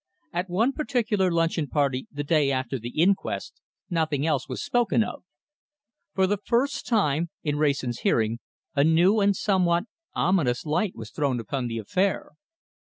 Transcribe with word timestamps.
At 0.33 0.49
one 0.49 0.73
particular 0.73 1.29
luncheon 1.31 1.67
party 1.67 2.07
the 2.11 2.23
day 2.23 2.51
after 2.51 2.79
the 2.79 2.89
inquest, 2.99 3.61
nothing 3.87 4.25
else 4.25 4.49
was 4.49 4.59
spoken 4.63 5.03
of. 5.03 5.21
For 6.15 6.25
the 6.25 6.39
first 6.43 6.87
time, 6.87 7.29
in 7.43 7.59
Wrayson's 7.59 7.99
hearing, 7.99 8.39
a 8.73 8.83
new 8.83 9.19
and 9.19 9.35
somewhat 9.35 9.83
ominous 10.15 10.65
light 10.65 10.95
was 10.95 11.11
thrown 11.11 11.39
upon 11.39 11.67
the 11.67 11.77
affair. 11.77 12.31